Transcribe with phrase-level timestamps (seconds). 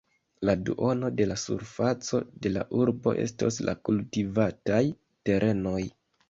[0.49, 4.81] La duono de la surfaco de la urbo estos la kultivataj
[5.31, 5.79] terenoj.